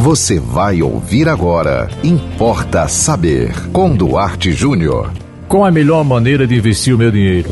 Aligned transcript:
Você 0.00 0.40
vai 0.40 0.80
ouvir 0.80 1.28
agora. 1.28 1.86
Importa 2.02 2.88
saber. 2.88 3.52
Com 3.70 3.94
Duarte 3.94 4.50
Júnior. 4.50 5.12
Qual 5.46 5.62
a 5.62 5.70
melhor 5.70 6.02
maneira 6.04 6.46
de 6.46 6.54
investir 6.56 6.94
o 6.94 6.98
meu 6.98 7.10
dinheiro? 7.10 7.50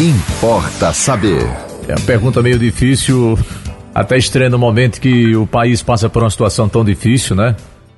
Importa 0.00 0.92
saber. 0.92 1.44
É 1.86 1.92
uma 1.92 2.04
pergunta 2.04 2.42
meio 2.42 2.58
difícil, 2.58 3.38
até 3.94 4.18
estranho 4.18 4.50
no 4.50 4.58
momento 4.58 5.00
que 5.00 5.36
o 5.36 5.46
país 5.46 5.80
passa 5.80 6.08
por 6.10 6.24
uma 6.24 6.30
situação 6.30 6.68
tão 6.68 6.84
difícil, 6.84 7.36
né? 7.36 7.54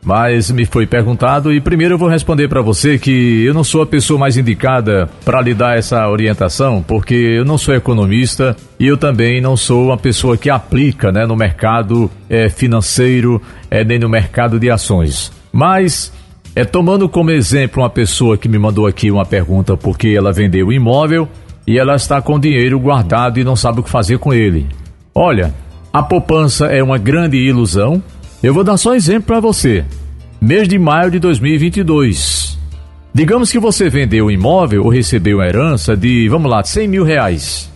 Mas 0.07 0.52
me 0.52 0.64
foi 0.64 0.86
perguntado 0.86 1.52
e 1.52 1.61
primeiro 1.61 1.95
eu 1.95 1.98
vou 1.98 2.09
responder 2.09 2.46
para 2.46 2.62
você 2.62 2.96
que 2.96 3.45
eu 3.45 3.52
não 3.52 3.64
sou 3.64 3.82
a 3.82 3.86
pessoa 3.86 4.20
mais 4.20 4.36
indicada 4.36 5.11
para 5.25 5.41
lhe 5.41 5.52
dar 5.52 5.77
essa 5.77 6.09
orientação, 6.09 6.80
porque 6.80 7.12
eu 7.12 7.45
não 7.45 7.59
sou 7.59 7.75
economista 7.75 8.56
e 8.79 8.87
eu 8.87 8.96
também 8.96 9.41
não 9.41 9.56
sou 9.56 9.87
uma 9.87 9.96
pessoa 9.96 10.37
que 10.37 10.48
aplica 10.48 11.11
né, 11.11 11.27
no 11.27 11.34
mercado 11.34 12.09
é, 12.30 12.48
financeiro, 12.48 13.42
é, 13.69 13.82
nem 13.82 13.98
no 13.98 14.09
mercado 14.09 14.60
de 14.60 14.70
ações. 14.70 15.32
Mas 15.52 16.12
é 16.54 16.65
tomando 16.65 17.09
como 17.09 17.32
exemplo 17.32 17.82
uma 17.82 17.91
pessoa 17.91 18.38
que 18.38 18.48
me 18.48 18.60
mandou 18.60 18.87
aqui 18.87 19.10
uma 19.10 19.27
pergunta 19.27 19.77
porque 19.77 20.10
ela 20.16 20.32
vendeu 20.32 20.68
o 20.68 20.73
imóvel 20.73 21.29
e 21.66 21.80
ela 21.80 21.96
está 21.96 22.23
com 22.23 22.38
dinheiro 22.38 22.79
guardado 22.79 23.41
e 23.41 23.45
não 23.45 23.57
sabe 23.57 23.80
o 23.80 23.82
que 23.82 23.91
fazer 23.91 24.20
com 24.20 24.32
ele. 24.32 24.68
Olha, 25.12 25.52
a 25.93 26.01
poupança 26.01 26.66
é 26.66 26.80
uma 26.80 26.96
grande 26.96 27.38
ilusão 27.38 28.01
eu 28.46 28.55
vou 28.55 28.62
dar 28.62 28.77
só 28.77 28.91
um 28.91 28.95
exemplo 28.95 29.24
para 29.24 29.41
você. 29.41 29.84
Mês 30.41 30.68
de 30.68 30.78
maio 30.78 31.10
de 31.10 31.18
2022. 31.18 32.56
Digamos 33.12 33.50
que 33.50 33.59
você 33.59 33.91
vendeu 33.91 34.27
um 34.27 34.30
imóvel 34.30 34.84
ou 34.84 34.88
recebeu 34.88 35.38
uma 35.38 35.46
herança 35.46 35.96
de, 35.96 36.28
vamos 36.28 36.48
lá, 36.48 36.62
100 36.62 36.87
mil 36.87 37.02
reais. 37.02 37.68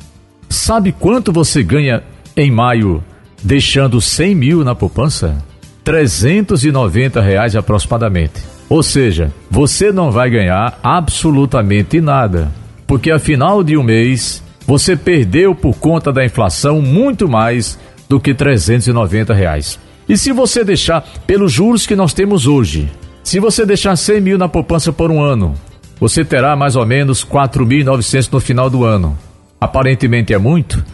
Sabe 0.48 0.92
quanto 0.92 1.32
você 1.32 1.64
ganha 1.64 2.04
em 2.36 2.52
maio 2.52 3.02
deixando 3.42 4.00
100 4.00 4.34
mil 4.36 4.64
na 4.64 4.72
poupança? 4.72 5.42
390 5.82 7.20
reais 7.20 7.56
aproximadamente. 7.56 8.40
Ou 8.68 8.80
seja, 8.80 9.32
você 9.50 9.90
não 9.90 10.12
vai 10.12 10.30
ganhar 10.30 10.78
absolutamente 10.84 12.00
nada, 12.00 12.48
porque 12.86 13.10
afinal 13.10 13.64
de 13.64 13.76
um 13.76 13.82
mês 13.82 14.40
você 14.64 14.94
perdeu 14.94 15.52
por 15.52 15.76
conta 15.78 16.12
da 16.12 16.24
inflação 16.24 16.80
muito 16.80 17.28
mais 17.28 17.76
do 18.08 18.20
que 18.20 18.32
390 18.32 19.34
reais. 19.34 19.89
E 20.10 20.18
se 20.18 20.30
você 20.32 20.64
deixar, 20.64 21.02
pelos 21.24 21.52
juros 21.52 21.86
que 21.86 21.94
nós 21.94 22.12
temos 22.12 22.48
hoje, 22.48 22.90
se 23.22 23.38
você 23.38 23.64
deixar 23.64 23.94
100 23.94 24.20
mil 24.20 24.36
na 24.36 24.48
poupança 24.48 24.92
por 24.92 25.08
um 25.08 25.22
ano, 25.22 25.54
você 26.00 26.24
terá 26.24 26.56
mais 26.56 26.74
ou 26.74 26.84
menos 26.84 27.24
4.900 27.24 28.32
no 28.32 28.40
final 28.40 28.68
do 28.68 28.84
ano. 28.84 29.16
Aparentemente 29.60 30.34
é 30.34 30.38
muito, 30.38 30.84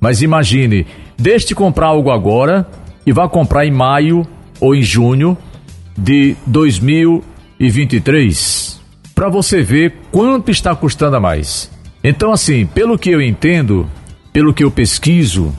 mas 0.00 0.22
imagine, 0.22 0.86
deixe 1.18 1.48
de 1.48 1.54
comprar 1.54 1.88
algo 1.88 2.10
agora 2.10 2.66
e 3.04 3.12
vá 3.12 3.28
comprar 3.28 3.66
em 3.66 3.70
maio 3.70 4.26
ou 4.58 4.74
em 4.74 4.80
junho 4.80 5.36
de 5.94 6.34
2023, 6.46 8.80
para 9.14 9.28
você 9.28 9.60
ver 9.60 9.96
quanto 10.10 10.50
está 10.50 10.74
custando 10.74 11.16
a 11.16 11.20
mais. 11.20 11.70
Então, 12.02 12.32
assim, 12.32 12.64
pelo 12.64 12.98
que 12.98 13.10
eu 13.10 13.20
entendo, 13.20 13.86
pelo 14.32 14.54
que 14.54 14.64
eu 14.64 14.70
pesquiso, 14.70 15.52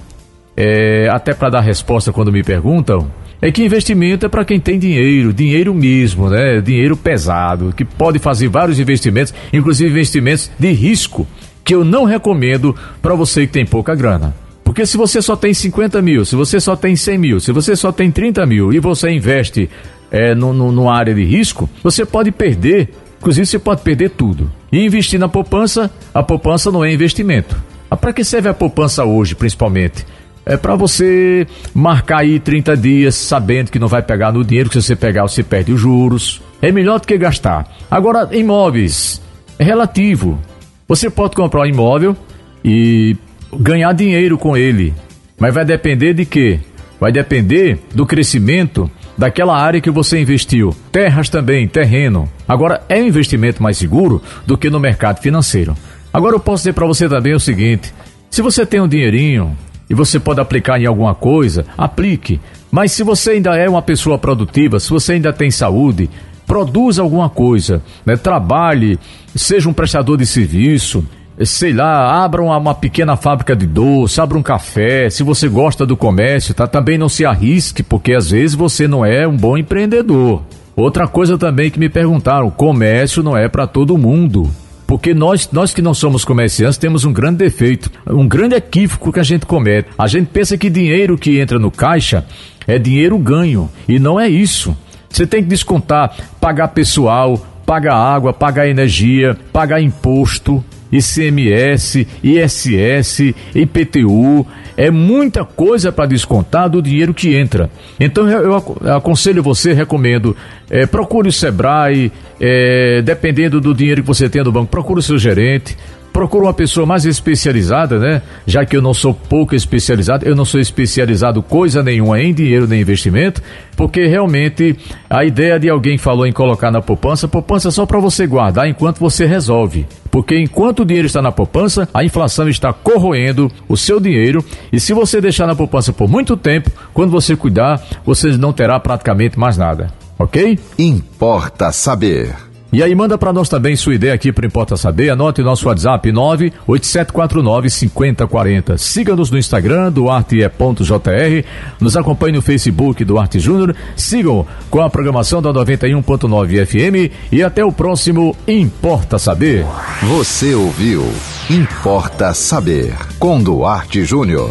é, 0.55 1.07
até 1.11 1.33
para 1.33 1.49
dar 1.49 1.61
resposta 1.61 2.11
quando 2.11 2.31
me 2.31 2.43
perguntam, 2.43 3.09
é 3.41 3.51
que 3.51 3.63
investimento 3.63 4.25
é 4.25 4.29
para 4.29 4.45
quem 4.45 4.59
tem 4.59 4.79
dinheiro, 4.79 5.33
dinheiro 5.33 5.73
mesmo, 5.73 6.29
né? 6.29 6.61
Dinheiro 6.61 6.95
pesado, 6.95 7.73
que 7.75 7.83
pode 7.83 8.17
fazer 8.17 8.47
vários 8.47 8.79
investimentos, 8.79 9.33
inclusive 9.51 9.91
investimentos 9.91 10.49
de 10.57 10.71
risco, 10.71 11.27
que 11.63 11.75
eu 11.75 11.83
não 11.83 12.05
recomendo 12.05 12.75
para 13.01 13.15
você 13.15 13.45
que 13.45 13.51
tem 13.53 13.65
pouca 13.65 13.93
grana. 13.95 14.33
Porque 14.63 14.85
se 14.85 14.95
você 14.95 15.21
só 15.21 15.35
tem 15.35 15.53
50 15.53 16.01
mil, 16.01 16.23
se 16.23 16.35
você 16.35 16.59
só 16.59 16.75
tem 16.75 16.95
100 16.95 17.17
mil, 17.17 17.39
se 17.39 17.51
você 17.51 17.75
só 17.75 17.91
tem 17.91 18.09
30 18.09 18.45
mil 18.45 18.71
e 18.71 18.79
você 18.79 19.09
investe 19.09 19.69
é, 20.09 20.33
no, 20.33 20.53
no, 20.53 20.71
numa 20.71 20.95
área 20.95 21.13
de 21.13 21.23
risco, 21.23 21.69
você 21.83 22.05
pode 22.05 22.31
perder, 22.31 22.89
inclusive 23.19 23.45
você 23.45 23.59
pode 23.59 23.81
perder 23.81 24.11
tudo. 24.11 24.49
E 24.71 24.85
investir 24.85 25.19
na 25.19 25.27
poupança, 25.27 25.91
a 26.13 26.23
poupança 26.23 26.71
não 26.71 26.83
é 26.83 26.93
investimento. 26.93 27.61
Ah, 27.91 27.97
para 27.97 28.13
que 28.13 28.23
serve 28.23 28.49
a 28.49 28.53
poupança 28.53 29.03
hoje, 29.03 29.35
principalmente? 29.35 30.05
É 30.45 30.57
para 30.57 30.75
você 30.75 31.47
marcar 31.73 32.19
aí 32.19 32.39
30 32.39 32.75
dias 32.75 33.15
sabendo 33.15 33.71
que 33.71 33.79
não 33.79 33.87
vai 33.87 34.01
pegar 34.01 34.31
no 34.31 34.43
dinheiro, 34.43 34.69
que 34.69 34.81
se 34.81 34.87
você 34.87 34.95
pegar 34.95 35.23
você 35.23 35.43
perde 35.43 35.71
os 35.71 35.79
juros. 35.79 36.41
É 36.61 36.71
melhor 36.71 36.99
do 36.99 37.07
que 37.07 37.17
gastar. 37.17 37.67
Agora, 37.89 38.29
imóveis, 38.31 39.21
é 39.57 39.63
relativo. 39.63 40.39
Você 40.87 41.09
pode 41.09 41.35
comprar 41.35 41.61
um 41.61 41.65
imóvel 41.65 42.15
e 42.63 43.15
ganhar 43.57 43.93
dinheiro 43.93 44.37
com 44.37 44.55
ele, 44.55 44.93
mas 45.39 45.53
vai 45.53 45.65
depender 45.65 46.13
de 46.13 46.25
quê? 46.25 46.59
Vai 46.99 47.11
depender 47.11 47.79
do 47.93 48.05
crescimento 48.05 48.89
daquela 49.17 49.57
área 49.57 49.81
que 49.81 49.91
você 49.91 50.19
investiu. 50.19 50.75
Terras 50.91 51.29
também, 51.29 51.67
terreno. 51.67 52.29
Agora, 52.47 52.81
é 52.87 53.01
um 53.01 53.07
investimento 53.07 53.61
mais 53.61 53.77
seguro 53.77 54.21
do 54.45 54.57
que 54.57 54.69
no 54.69 54.79
mercado 54.79 55.21
financeiro. 55.21 55.75
Agora, 56.13 56.35
eu 56.35 56.39
posso 56.39 56.61
dizer 56.61 56.73
para 56.73 56.85
você 56.85 57.09
também 57.09 57.33
o 57.33 57.39
seguinte: 57.39 57.93
se 58.29 58.41
você 58.41 58.65
tem 58.65 58.79
um 58.79 58.87
dinheirinho, 58.87 59.55
e 59.93 59.95
você 59.95 60.19
pode 60.19 60.41
aplicar 60.41 60.81
em 60.81 60.87
alguma 60.87 61.13
coisa, 61.13 61.67
aplique. 61.77 62.41
Mas 62.71 62.91
se 62.91 63.03
você 63.03 63.33
ainda 63.33 63.55
é 63.55 63.69
uma 63.69 63.81
pessoa 63.81 64.17
produtiva, 64.17 64.79
se 64.79 64.89
você 64.89 65.13
ainda 65.13 65.31
tem 65.31 65.51
saúde, 65.51 66.09
produza 66.47 67.03
alguma 67.03 67.29
coisa, 67.29 67.83
né? 68.03 68.17
trabalhe, 68.17 68.97
seja 69.35 69.69
um 69.69 69.73
prestador 69.73 70.17
de 70.17 70.25
serviço, 70.25 71.05
sei 71.45 71.73
lá, 71.73 72.23
abra 72.23 72.41
uma, 72.41 72.57
uma, 72.57 72.73
pequena 72.73 73.15
fábrica 73.15 73.55
de 73.55 73.67
doce, 73.67 74.19
abra 74.19 74.35
um 74.35 74.41
café, 74.41 75.11
se 75.11 75.21
você 75.21 75.47
gosta 75.47 75.85
do 75.85 75.95
comércio, 75.95 76.55
tá? 76.55 76.65
Também 76.65 76.97
não 76.97 77.07
se 77.07 77.23
arrisque, 77.23 77.83
porque 77.83 78.13
às 78.13 78.31
vezes 78.31 78.55
você 78.55 78.87
não 78.87 79.05
é 79.05 79.27
um 79.27 79.37
bom 79.37 79.55
empreendedor. 79.55 80.41
Outra 80.75 81.07
coisa 81.07 81.37
também 81.37 81.69
que 81.69 81.79
me 81.79 81.87
perguntaram, 81.87 82.49
comércio 82.49 83.21
não 83.21 83.37
é 83.37 83.47
para 83.47 83.67
todo 83.67 83.95
mundo. 83.95 84.49
Porque 84.93 85.11
nós, 85.11 85.49
nós 85.51 85.73
que 85.73 85.81
não 85.81 85.91
somos 85.91 86.23
comerciantes 86.23 86.77
temos 86.77 87.03
um 87.03 87.11
grande 87.11 87.37
defeito, 87.37 87.89
um 88.05 88.27
grande 88.27 88.53
equívoco 88.53 89.11
que 89.11 89.19
a 89.19 89.23
gente 89.23 89.43
comete. 89.43 89.89
A 89.97 90.05
gente 90.05 90.27
pensa 90.27 90.55
que 90.55 90.69
dinheiro 90.69 91.17
que 91.17 91.39
entra 91.39 91.57
no 91.57 91.71
caixa 91.71 92.23
é 92.67 92.77
dinheiro 92.77 93.17
ganho. 93.17 93.67
E 93.87 93.97
não 93.97 94.19
é 94.19 94.29
isso. 94.29 94.77
Você 95.09 95.25
tem 95.25 95.41
que 95.41 95.49
descontar, 95.49 96.15
pagar 96.39 96.67
pessoal, 96.67 97.43
pagar 97.65 97.95
água, 97.95 98.31
pagar 98.31 98.67
energia, 98.67 99.35
pagar 99.51 99.81
imposto, 99.81 100.63
ICMS, 100.93 102.07
ISS, 102.23 103.33
IPTU, 103.55 104.45
é 104.77 104.89
muita 104.89 105.43
coisa 105.43 105.91
para 105.91 106.05
descontar 106.05 106.69
do 106.69 106.81
dinheiro 106.81 107.13
que 107.13 107.35
entra. 107.35 107.69
Então 107.99 108.29
eu 108.29 108.55
aconselho 108.95 109.43
você, 109.43 109.73
recomendo, 109.73 110.35
é, 110.69 110.85
procure 110.85 111.29
o 111.29 111.31
Sebrae, 111.31 112.11
é, 112.39 113.01
dependendo 113.01 113.59
do 113.59 113.73
dinheiro 113.73 114.01
que 114.01 114.07
você 114.07 114.29
tem 114.29 114.43
no 114.43 114.51
banco, 114.51 114.67
procure 114.67 114.99
o 114.99 115.03
seu 115.03 115.17
gerente, 115.17 115.77
procuro 116.13 116.45
uma 116.45 116.53
pessoa 116.53 116.85
mais 116.85 117.05
especializada, 117.05 117.97
né? 117.97 118.21
Já 118.45 118.63
que 118.63 118.77
eu 118.77 118.81
não 118.81 118.93
sou 118.93 119.13
pouco 119.13 119.55
especializado, 119.55 120.25
eu 120.25 120.35
não 120.35 120.45
sou 120.45 120.61
especializado 120.61 121.41
coisa 121.41 121.81
nenhuma 121.81 122.21
em 122.21 122.31
dinheiro 122.31 122.67
nem 122.67 122.79
investimento, 122.79 123.41
porque 123.75 124.05
realmente 124.05 124.77
a 125.09 125.25
ideia 125.25 125.59
de 125.59 125.67
alguém 125.67 125.97
falou 125.97 126.27
em 126.27 126.31
colocar 126.31 126.69
na 126.69 126.81
poupança, 126.81 127.27
poupança 127.27 127.69
é 127.69 127.71
só 127.71 127.85
para 127.85 127.99
você 127.99 128.27
guardar 128.27 128.69
enquanto 128.69 128.99
você 128.99 129.25
resolve. 129.25 129.87
Porque 130.11 130.37
enquanto 130.37 130.81
o 130.81 130.85
dinheiro 130.85 131.07
está 131.07 131.21
na 131.21 131.31
poupança, 131.31 131.89
a 131.91 132.03
inflação 132.03 132.47
está 132.47 132.71
corroendo 132.71 133.51
o 133.67 133.75
seu 133.75 133.99
dinheiro 133.99 134.45
e 134.71 134.79
se 134.79 134.93
você 134.93 135.19
deixar 135.19 135.47
na 135.47 135.55
poupança 135.55 135.91
por 135.91 136.07
muito 136.07 136.37
tempo, 136.37 136.69
quando 136.93 137.09
você 137.09 137.35
cuidar, 137.35 137.81
você 138.05 138.37
não 138.37 138.53
terá 138.53 138.79
praticamente 138.79 139.39
mais 139.39 139.57
nada. 139.57 139.91
Ok? 140.19 140.59
Importa 140.77 141.71
saber. 141.71 142.52
E 142.73 142.81
aí 142.81 142.95
manda 142.95 143.19
para 143.19 143.31
nós 143.31 143.47
também 143.47 143.75
sua 143.75 143.93
ideia 143.93 144.15
aqui 144.15 144.31
para 144.31 144.47
Importa 144.47 144.75
Saber. 144.75 145.11
Anote 145.11 145.43
nosso 145.43 145.67
WhatsApp 145.67 146.11
987495040. 146.11 148.79
Siga-nos 148.79 149.29
no 149.29 149.37
Instagram, 149.37 149.91
duarte.jr. 149.91 151.45
Nos 151.79 151.95
acompanhe 151.95 152.33
no 152.33 152.41
Facebook 152.41 153.05
Duarte 153.05 153.39
Júnior. 153.39 153.75
Sigam 153.95 154.47
com 154.71 154.81
a 154.81 154.89
programação 154.89 155.39
da 155.39 155.53
91.9 155.53 156.65
FM 156.65 157.13
e 157.31 157.43
até 157.43 157.63
o 157.63 157.71
próximo 157.71 158.35
Importa 158.47 159.19
Saber. 159.19 159.63
Você 160.01 160.55
ouviu 160.55 161.05
Importa 161.51 162.33
Saber 162.33 162.95
com 163.19 163.39
Duarte 163.39 164.03
Júnior. 164.03 164.49